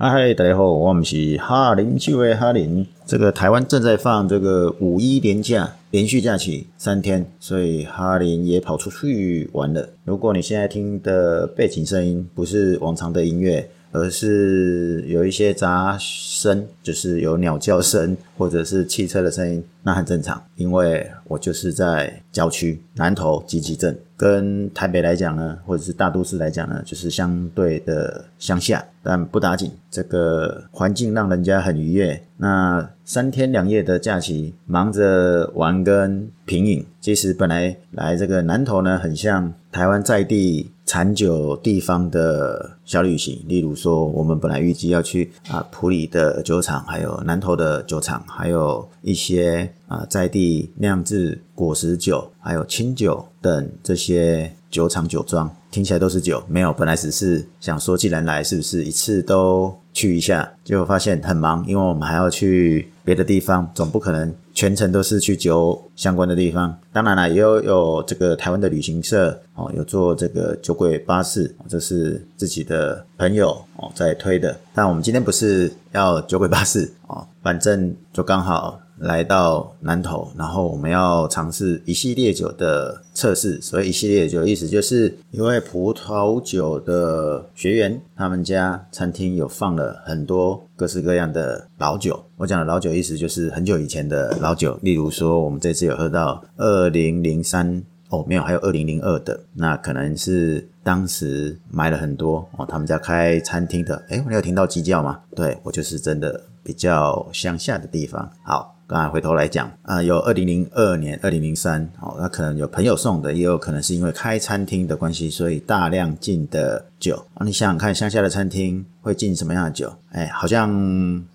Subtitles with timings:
[0.00, 2.86] 嗨，大家好，我们是哈林趣味哈林。
[3.04, 9.88] 这个台湾正在放这个五一连假，连续假期三天，所以哈林也跑出去玩了。
[10.04, 32.20] 如果你现在听的背景声音不是往常的音乐，而是有一些杂声，就是有鸟叫声或者是汽车的声音，那很正常，因为我就是在郊区南投集集镇，跟台北来讲呢，或者是大都市来讲呢，就是相对的乡下，但不打紧，这个环境让人家很愉悦。
[32.36, 40.72] 那三天两夜的假期，忙着玩跟品饮，其实本来来这个南投呢，很像台湾在地。
[40.88, 60.48] 产酒地方的小旅行，例如说，我们本来预计要去啊普里的酒厂，还有南投的酒厂，还有一些啊在地酿制果实酒，还有清酒等这些酒厂酒庄，听起来都是酒，没有，本来只是想说，既然来，是不是一次都去一下？
[60.62, 64.32] 结果发现很忙，因为我们还要去别的地方，总不可能。
[64.54, 74.56] 全程都是去酒相关的地方，当然了，也有有这个台湾的旅行社哦，有做这个酒鬼巴士，这是自己的朋友哦在推的。
[74.74, 78.80] 但我们今天不是要酒鬼巴士哦，反正就刚好。
[79.00, 83.60] 来到南投，然后我们要尝试一系列酒的测试。
[83.60, 92.24] 所以一系列酒的意思就是，一位葡萄酒的学员，他们家餐厅有放了很多各式各样的老酒。
[92.36, 102.66] 我讲的老酒意思就是很久以前的老酒，例如说我们这次有喝到二零零三哦，没有，还有二零零二的，那可能是当时买了很多哦。
[102.66, 105.20] 他们家开餐厅的，诶，你有听到鸡叫吗？
[105.36, 108.30] 对，我就是真的比较乡下的地方。
[108.42, 108.74] 好。
[108.88, 117.44] 刚才回头来讲啊、有二零零二年、二零零三哦，那可能有朋友送的，也有可能是因为开餐厅的关系，所以大量进的酒啊。
[117.44, 119.92] 你想想看，乡下的餐厅会进什么样的酒？
[120.12, 120.70] 哎，好像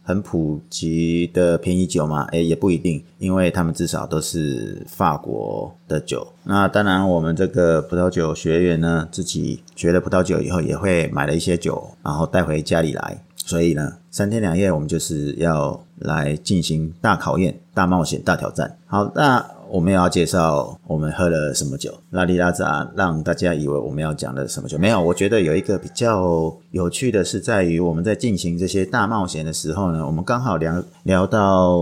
[0.02, 2.24] 很普及的便宜酒嘛？
[2.31, 6.28] 哎，也不一定，因为他们至少都是法国的酒。
[6.46, 13.24] 那当然，我们这个葡萄酒学员呢，自己学了葡萄酒以后，也会买了一些酒，然后带回家里来。
[13.46, 18.78] 所以呢，三天两夜，我们就是要来进行大考验、大冒险、大挑战。
[18.86, 24.78] 好，那我们要介绍我们喝了什么酒，拉里拉扎，让大家以为我们要讲的什么酒。
[24.78, 31.75] 没有，我觉得有一个比较有趣的是，在于我们在进行这些大冒险的时候呢，我们刚好聊聊到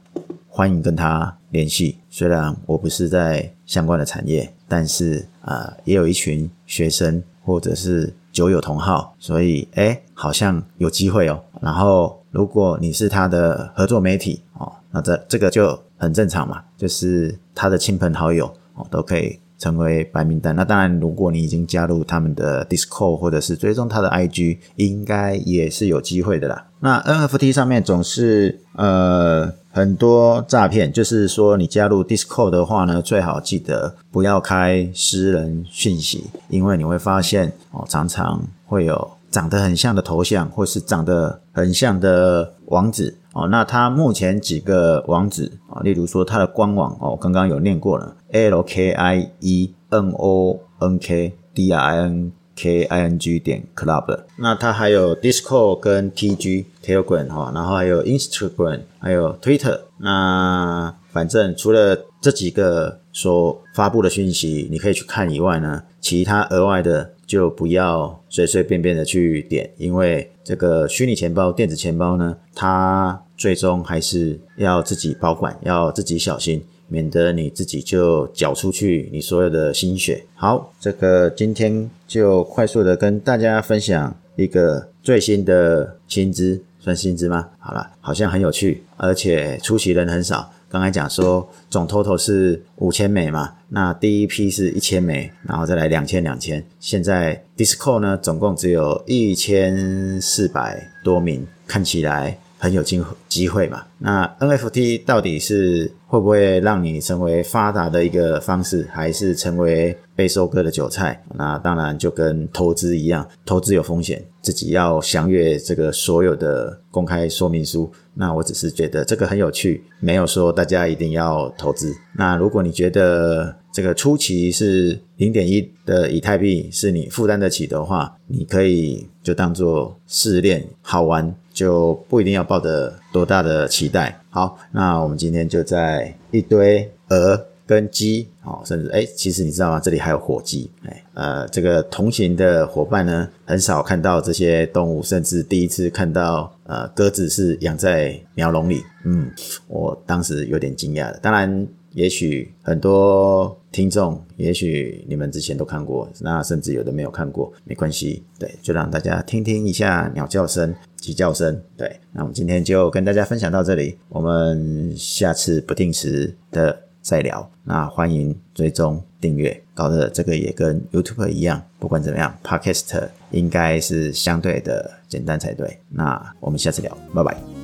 [0.48, 1.98] 欢迎跟他联系。
[2.08, 11.42] 虽然我不是在相关的产业，但是啊、也有一群学生或者是酒友同好，所以诶，好像有机会哦。
[11.60, 15.76] 然后，如果你是他的合作媒体哦，那这这个就。
[15.98, 20.56] 很正常嘛，就是他的亲朋好友哦，都可以成为白名单。
[20.56, 26.66] 那当然，如果你已经加入他们的 Discord 或者是追踪他的 IG，应该也是有机会的啦。
[26.80, 43.18] 那 NFT 上面总是呃很多诈骗，就是说你加入 Discord 的话呢，最好记得不要开私人讯息，因为你会发现哦，常常会有长得很像的头像，或是长得很像的网址。
[43.32, 53.64] 哦，那它目前几个网址啊，例如说它的官网哦，刚刚有念过了，l k i e n o n k d i n k i n g 点
[53.74, 54.20] club。
[54.36, 59.80] 那它还有 Discord 跟 T G Telegram 哈，然后还有 Instagram，还有 Twitter。
[59.96, 70.28] 那反正除了这几个所发布的讯息，你可以去看以外呢，其他额外的就不要随随便便的去点，因为。
[70.44, 80.24] 这个虚拟钱包、电子钱包呢，它最终还是要自己保管，要自己小心，免得你自己就缴出去你所有的心血。
[80.34, 87.48] 好，这个今天就快速的跟大家分享一个最新的薪资，算薪资吗？
[87.60, 90.50] 好了，好像很有趣，而且出席人很少。
[90.72, 103.82] 刚才讲说总 total 是五千枚嘛，那第一批是一千枚，然后再来两千两千，现在 disco 呢总共只有一千四百多名，看起来很有机机会嘛。
[103.98, 111.20] 那 NFT 到底是会不会让你成为发达的一个方式，还是成为被收割的韭菜？
[111.34, 117.90] 那当然就跟投资一样，投资有风险，自己要详阅这个所有的公开说明书。
[118.14, 121.92] 那我只是觉得这个很有趣，没有说大家一定要投资。
[122.16, 134.20] 那如果你觉得这个初期是零点一的以太币是你负担得起的话，你可以就当做试炼好玩，就不一定要抱着多大的期待。
[134.30, 137.46] 好，那我们今天就在一堆鹅。
[137.64, 139.80] 跟鸡，哦，甚至哎，其实你知道吗？
[139.80, 149.30] 这里还有火鸡，哎，呃，这个同行的伙伴呢，很少看到这些动物，甚至第一次看到，呃，鸽子是养在鸟笼里，嗯，
[149.68, 151.18] 我当时有点惊讶的。
[151.22, 162.00] 当然，也许很多听众，也许你们之前都看过，那甚至有的没有看过，没关系，对，就让大家听听一下鸟叫声、鸡叫声，对。
[162.12, 166.84] 那我们今天就跟大家分享到这里，我们下次不定时的。
[167.02, 175.80] 再聊，那欢迎追踪订阅，搞得这个也跟 YouTube 一样，不管怎么样，Podcast 应该是相对的简单才对。
[175.88, 177.61] 那我们下次聊，拜拜。